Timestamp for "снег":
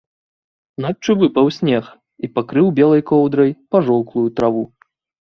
1.59-1.85